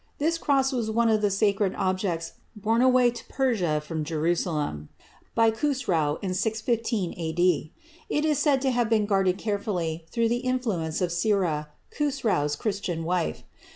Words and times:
This 0.17 0.39
cross 0.39 0.71
was 0.71 0.89
one 0.89 1.09
of 1.09 1.21
the 1.21 1.29
sacred 1.29 1.75
objects 1.77 2.31
borne 2.55 2.81
away 2.81 3.11
to 3.11 3.23
Persia 3.27 3.81
from 3.85 4.03
Jerusalem 4.03 4.89
by 5.35 5.51
Khusrau 5.51 6.17
in 6.23 6.33
615 6.33 7.13
A.D. 7.15 7.71
It 8.09 8.25
is 8.25 8.39
said 8.39 8.61
to 8.63 8.71
have 8.71 8.89
been 8.89 9.05
guarded 9.05 9.37
carefully 9.37 10.07
through 10.09 10.29
the 10.29 10.37
influence 10.41 11.01
of 11.01 11.11
Sira, 11.11 11.69
Khusrau's 11.91 12.55
Christian 12.55 13.03
wife. 13.03 13.43